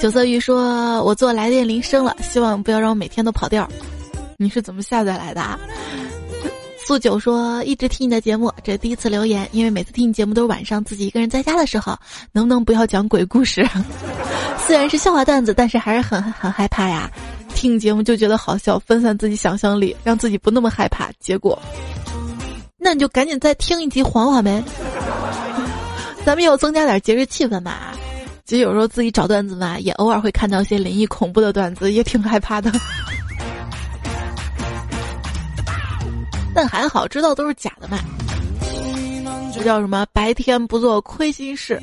[0.00, 3.66] 九色鱼说：“我做来电铃声了，希望不要让我每天都跑调。”
[4.36, 5.40] 你是怎么下载来的？
[5.40, 5.58] 啊？
[6.86, 11.98] 素九说一直听你的节目，这第一次留言，因为每次听你节目都是晚上自己一个人在家的时候，
[12.30, 13.66] 能不能不要讲鬼故事？
[14.66, 17.10] 虽然是笑话段子，但是还是很很害怕呀。
[17.54, 21.10] 听节目就觉得好笑，分散自己想象力，让自己不那么害怕。
[21.18, 21.58] 结果，
[22.76, 24.62] 那你就赶紧再听一集缓缓呗。
[26.26, 27.76] 咱们要增加点节日气氛嘛。
[28.44, 32.70] 其实有时候自己找段子嘛，也偶尔会看到一些灵异恐怖的段子，也挺害怕的。
[36.54, 37.98] 但还好，知道都是假的嘛。
[39.52, 40.06] 这叫什么？
[40.12, 41.80] 白天不做亏心事，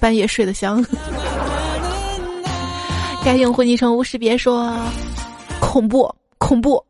[0.00, 0.84] 半夜睡得香。
[3.24, 4.76] 该用混迹成无识别说，
[5.60, 6.84] 恐怖恐怖！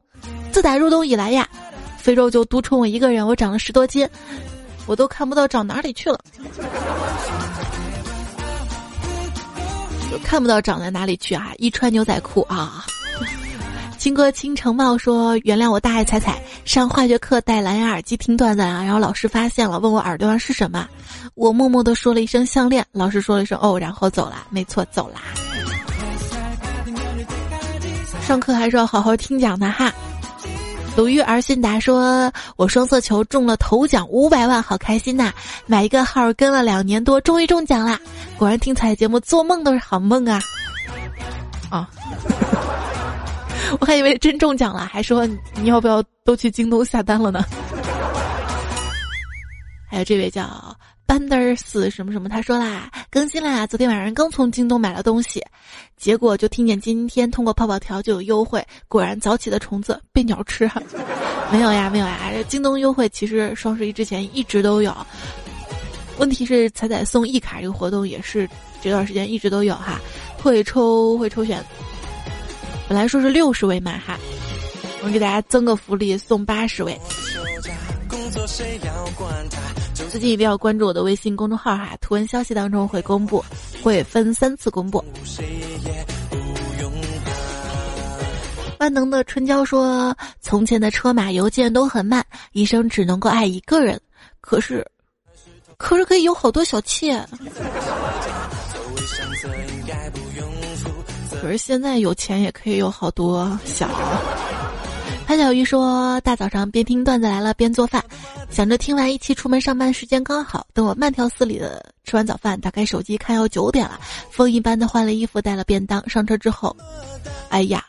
[0.50, 1.48] 自打入冬以来呀，
[1.96, 4.08] 非洲就独宠我一个人，我长了十多斤，
[4.86, 6.18] 我都看不到长哪里去了，
[10.10, 11.52] 就看不到长在哪里去啊！
[11.58, 12.84] 一穿牛仔裤啊。
[14.04, 20.86] 青哥倾城貌说：“原谅我大爱彩彩，上化学课戴蓝牙耳机听段子啊，然后老师发现了，问我耳朵上是什么，
[21.34, 25.22] 我默默的说了一声项链，老师说了一声哦，然后走了，没错，走啦。
[28.26, 29.90] 上课还是要好好听讲的哈。”
[30.98, 35.32] 鲁豫儿信达说：“我双色球中了头奖五百万，好开心呐！
[35.64, 37.98] 买一个号跟了两年多，终于中奖啦！
[38.36, 40.38] 果然听彩节目做梦都是好梦啊！”
[41.72, 41.88] 啊。
[43.80, 47.44] 我还以为真中奖了，还说你要不要都去京东下单了呢？
[49.90, 55.42] 还有这位叫 Banders 什么什么，他说啦，更新啦，昨天晚上刚从京东买了东西，
[55.96, 60.68] 结果就听见今天通过泡泡条就有优惠，果然早起的虫子被鸟吃。
[61.52, 64.94] 没有呀，没有呀，京东优惠其实双十一之前一直都有，
[66.18, 68.48] 问题是彩彩送一卡这个活动也是
[68.80, 70.00] 这段时间一直都有哈，
[70.42, 71.62] 会抽会抽选。
[72.88, 74.18] 本来说是六十位嘛哈，
[75.00, 76.98] 我们给大家增个福利，送八十位。
[80.10, 83.44] 最近一定要关注我的微信公众号哈，图文消息当中会公布，
[83.82, 85.02] 会分三次公布。
[88.78, 93.98] 万能的春娇说：“从前的车马邮件都很慢，一生只能够爱一个人。
[94.40, 94.86] 可是，
[95.78, 97.24] 可是可以有好多小妾。”
[101.44, 103.86] 可是现在有钱也可以有好多小。
[105.26, 108.02] 潘小鱼说：“大早上边听段子来了边做饭，
[108.48, 110.66] 想着听完一期出门上班时间刚好。
[110.72, 116.74] 等我慢条斯理的吃完早饭，打开手机看要九点了，风一般的换了衣服带了便当上车之后，
[117.50, 117.84] 哎呀，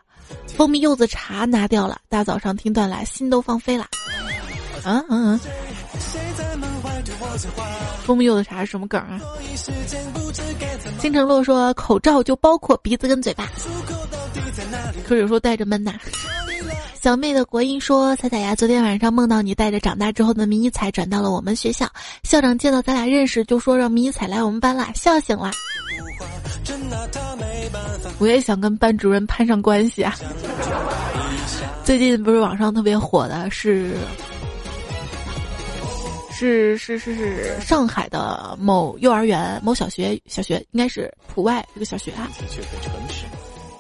[0.54, 1.98] 蜂蜜柚子茶拿掉了。
[2.10, 3.88] 大早上听段来心都放飞了。
[4.84, 5.40] 嗯嗯嗯。”
[8.04, 9.20] 蜂蜜柚子茶是什么梗啊？
[11.00, 13.50] 金城洛说口罩就包括鼻子跟嘴巴，
[15.04, 15.94] 可是有时候戴着闷呐。
[17.02, 21.88] 小妹的国音说彩彩呀，昨天晚上梦到你带着长大之后的迷彩转到了我们学校，
[22.24, 25.52] 校长见到咱俩认识就说让迷彩来我们班啦，笑醒了。
[28.18, 30.16] 我也想跟班主任攀上关系啊。
[31.84, 33.92] 最近不是网上特别火的是。
[36.38, 42.30] 是是是是上海的某幼儿园某小学小学应该是普外这个小学啊，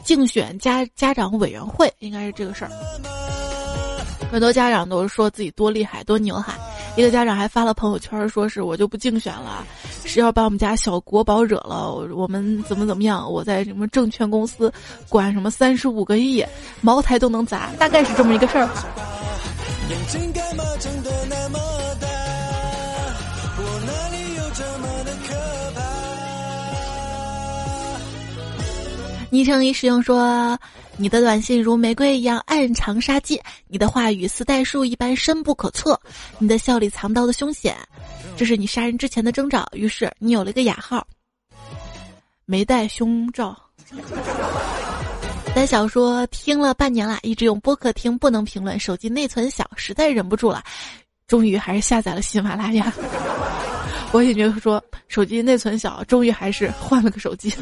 [0.06, 2.72] 竞选家家长委员会应该是这个事儿，
[4.32, 6.56] 很多家长都说自己多厉害多牛哈，
[6.96, 9.68] 一个家长还发了朋友圈说是我就不竞选了，
[10.06, 14.72] 谁要把我们家小国宝惹了，我们怎么怎么样，我在什么证券公司
[15.10, 16.42] 管什么三十五个亿，
[16.80, 18.70] 茅台都能砸，大概是这么一个事儿。
[29.30, 30.58] 昵称一使用说
[30.98, 36.00] ：“你的短信如玫瑰一样暗藏杀机，你的话语似代数一般深不可测，
[36.38, 37.76] 你的笑里藏刀的凶险，
[38.38, 39.68] 这是你杀人之前的征兆。
[39.74, 41.06] 于是你有了个雅号，
[42.46, 43.58] 没带胸罩。”
[45.54, 50.64] 胆小说听了半年了，一直用播客听，不能评论，手机内存小，实在忍不住了，
[51.28, 52.92] 终于还是下载了喜马拉雅。
[54.12, 57.54] 我也觉得说手机内存小，终于还是换了个手机。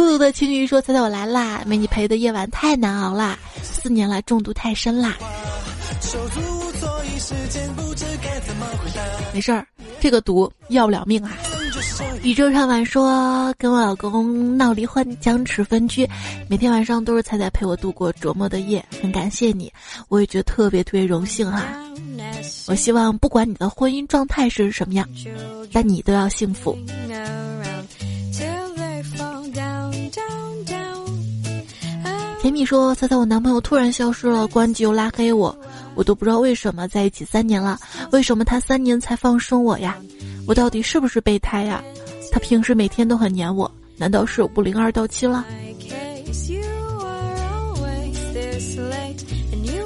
[0.00, 1.62] 孤独的青鱼说：“猜猜我来啦！
[1.66, 5.18] 没你陪的夜晚太难熬啦，四年了中毒太深啦。”
[9.34, 9.66] 没事儿，
[10.00, 11.36] 这个毒要不了命啊。
[12.22, 16.08] 宇宙唱晚说：“跟我老公闹离婚，僵持分居，
[16.48, 19.70] 每天晚上都是彩彩陪我度过琢磨的夜，很感谢你，
[20.08, 21.62] 我也觉得特别特别荣幸哈。”
[22.66, 25.06] 我希望不管你的婚姻状态是什么样，
[25.70, 26.74] 但你都要幸福。
[32.40, 35.54] 甜蜜说：“猜猜我男朋友突然消失了，关机又拉黑我，
[35.94, 36.88] 我都不知道为什么。
[36.88, 37.78] 在一起三年了，
[38.12, 39.98] 为什么他三年才放生我呀？
[40.46, 41.84] 我到底是不是备胎呀？
[42.32, 45.44] 他平时每天都很黏我，难道是五零二到期了？”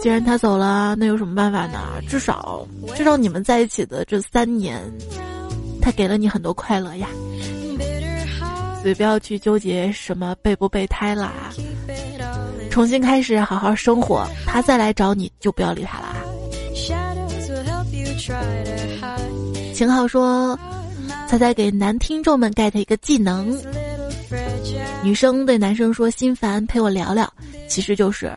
[0.00, 1.80] 既然他走了，那有什么办法呢？
[2.08, 4.80] 至少，至少你们在一起的这三年，
[5.82, 7.08] 他给了你很多快乐呀。
[8.84, 11.32] 所以不要去纠结什么备不备胎啦，
[12.70, 14.28] 重新开始，好好生活。
[14.44, 16.20] 他再来找你就不要理他了啊。
[19.72, 20.58] 秦浩说
[21.26, 23.58] ：“猜猜给男听众们 get 一个技能。”
[25.02, 27.32] 女生对男生说：“心烦，陪我聊聊。”
[27.66, 28.30] 其实就是。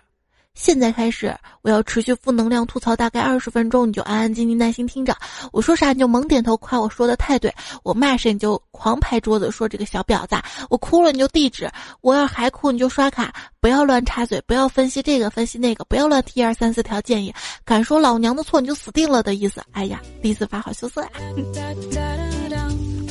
[0.58, 5.16] 现在开始，我要持续负能量吐槽大概二十分钟，你就安安静静耐心听着。
[5.52, 7.54] 我说啥你就猛点头，夸我说的太对。
[7.84, 10.36] 我骂谁你就狂拍桌子说这个小婊子。
[10.72, 11.70] 我哭了你就地址，
[12.02, 13.32] 我要还哭你就刷卡，
[13.62, 17.32] 不要乱插嘴，不要分析这个分析那个，不要乱提二三四条建议。
[17.64, 19.62] 敢说老娘的错你就死定了的意思。
[19.74, 21.10] 哎呀，第一次发好羞涩呀。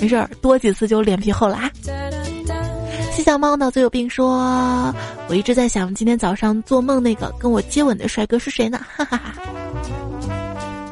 [0.00, 1.70] 没事儿，多几次就脸皮厚了啊。
[3.16, 4.94] 七小猫脑子有病说
[5.26, 9.32] ：“我一直在想，今天早上做梦那个跟我接吻的帅哥是谁呢？”哈哈哈。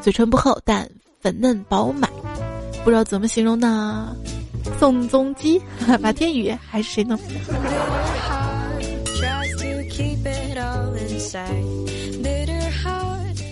[0.01, 0.89] 嘴唇不厚，但
[1.21, 2.09] 粉嫩饱满，
[2.83, 4.15] 不知道怎么形容呢？
[4.79, 5.61] 宋仲基、
[6.01, 7.15] 马天宇还是谁呢？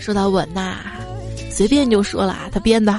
[0.01, 0.77] 说到吻呐，
[1.51, 2.91] 随便就说了，他编的。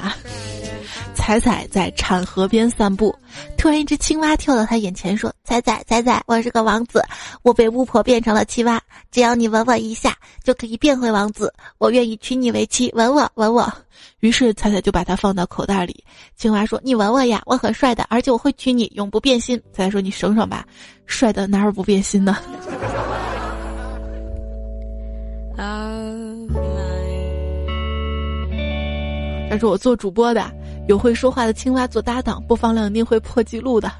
[1.25, 3.17] 彩彩在产河边散步，
[3.57, 7.03] 突然一只青蛙跳到他眼前，说：“彩彩，彩彩，我是个王子，
[7.41, 8.79] 我被巫婆变成了青蛙，
[9.11, 13.73] 只要你吻我一下，就可以变回王子，我愿意娶你为妻，吻我，吻我。”
[14.21, 16.05] 于是彩彩就把它放到口袋里。
[16.37, 20.67] 青蛙说：“你吻我呀，我很帅的，而且我会娶你，永不变心。”彩彩说：“你省省吧，
[21.07, 22.37] 帅的哪有不变心的？”
[29.49, 30.45] 他 说：“我做主播的。”
[30.87, 33.91] 有会说话的青蛙做搭档，播放量一定会破纪录的。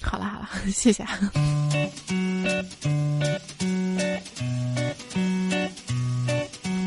[0.00, 1.04] 好了好了，谢谢。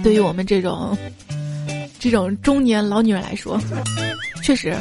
[0.04, 0.96] 对于我们这种
[1.98, 3.60] 这种中年老女人来说，
[4.44, 4.76] 确实，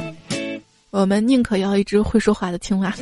[0.91, 2.93] 我们宁可要一只会说话的青蛙。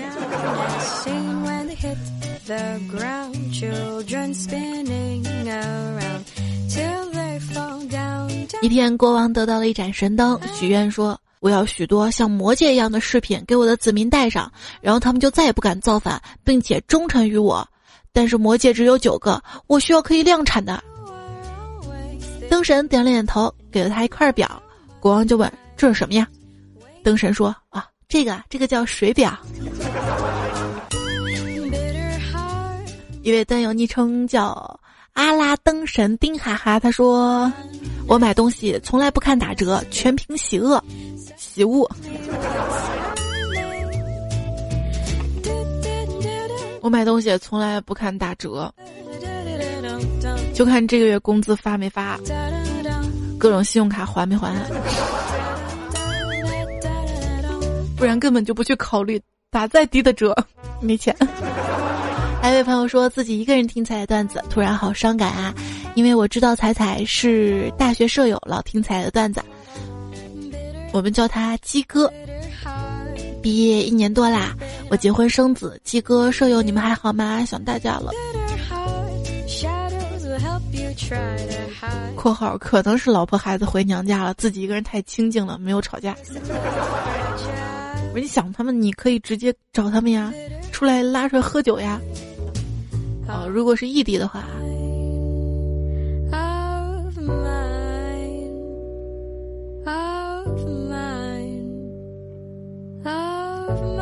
[8.63, 14.49] 一天，国王得到了一盏神灯，许愿说：“我要许多像魔戒一样的饰品给我的子民戴上，
[14.81, 17.69] 然后他们就再也不敢造反，并且忠诚于我。
[18.13, 20.81] 但是魔戒只有九个，我需要可以量产的。”
[22.49, 24.63] 灯神点了点头，给了他一块表。
[25.01, 26.25] 国王就问：“这是什么呀？”
[27.03, 29.37] 灯神说：“啊，这个，这个叫水表。”
[33.25, 34.79] 一位灯友昵称叫。
[35.15, 37.53] 阿拉灯神丁哈哈，他说
[38.09, 40.83] ：“我买东西从来不看打折，全凭喜恶，
[41.37, 41.89] 喜恶。
[46.81, 48.73] 我买东西从来不看打折，
[50.55, 52.19] 就看这个月工资发没发，
[53.39, 54.51] 各种信用卡还没还，
[57.97, 60.35] 不然根本就不去考虑打再低的折，
[60.81, 61.15] 没钱。”
[62.43, 65.55] 还有位朋友说自己一个人听彩彩段子，突然好伤感啊！
[65.95, 69.41] 因为我知道彩彩是大学舍友，老听彩彩的段子。
[70.93, 72.13] 我们叫他鸡哥。
[73.41, 74.57] 毕业一年多啦，
[74.91, 77.45] 我结婚生子，鸡哥舍友你们还好吗？
[77.45, 78.11] 想大家了。
[82.17, 86.17] 括号可能是老婆孩子回娘家了，自己一个人太清静了，没有吵架。
[88.11, 90.33] 我说你想他们，你可以直接找他们呀，
[90.73, 92.01] 出来拉出来喝酒呀。
[93.29, 94.45] 哦，如果是异地的话。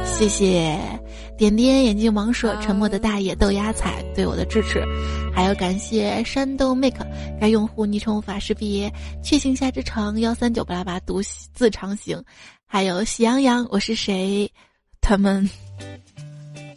[0.05, 0.79] 谢谢
[1.39, 4.85] 点点眼镜王蛇沉默的大爷豆芽菜对我的支持，
[5.35, 7.03] 还要感谢山东 make
[7.41, 8.93] 该用户昵称无法识别，
[9.23, 11.23] 确信夏之城幺三九八八独
[11.55, 12.23] 自长行，
[12.67, 14.51] 还有喜羊羊我是谁？
[15.01, 15.49] 他们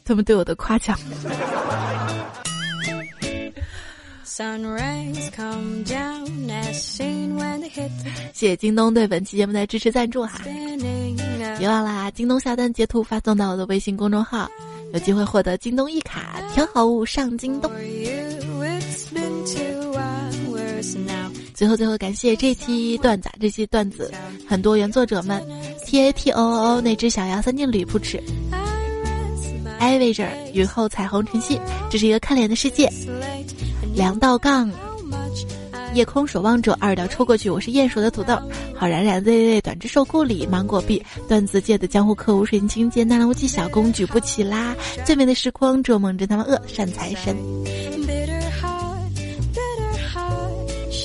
[0.06, 0.98] 他们对我的夸奖。
[8.34, 10.42] 谢谢京东对本期节目的支持赞助哈！
[11.60, 14.50] 别忘啦，京东下单截图发送到我的微信公众号，
[14.94, 17.72] 有机会获得京东一卡，挑好物上京东。
[21.54, 24.12] 最后最后，感谢这期段子，这期段子
[24.48, 25.42] 很多原作者们
[25.86, 28.22] ，T A T O O 那只小羊三进吕不吃
[29.84, 31.60] i v a g e r 雨后彩虹晨曦，
[31.90, 32.90] 这是一个看脸的世界。
[33.94, 34.72] 两道杠，
[35.94, 38.34] 夜空守望者二条抽过去，我是鼹鼠的土豆，
[38.74, 44.74] 好冉冉 Z Z 短之兽故里芒果币段子界的江湖客无水清界纳兰无忌小公举不起啦，
[45.06, 47.36] 最美的时光捉梦真他妈饿善财神，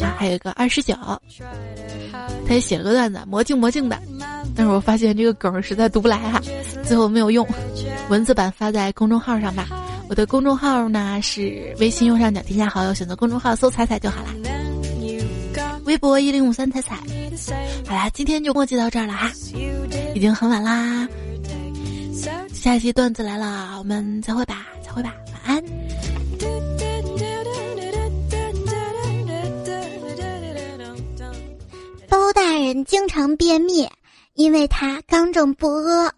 [0.03, 0.95] 啊还有一个二十九，
[2.47, 4.01] 他也写了个段子魔镜魔镜的，
[4.59, 6.43] 但是我发现这个梗实在读不来哈，
[6.83, 7.47] 最后没有用，
[8.09, 9.69] 文字版发在公众号上吧。
[10.09, 14.35] 我的公众号呢是微信右上角添加好友，选择公众号搜“彩彩”就好了。
[15.85, 16.97] 微博一零五三彩彩。
[17.87, 19.31] 好啦，今天就墨迹到这儿了哈，
[20.13, 21.07] 已经很晚啦。
[22.53, 25.65] 下一期段子来了，我们再会吧，再会吧，晚安。
[32.09, 33.89] 包大人经常便秘，
[34.39, 36.13] 因为他刚正不阿。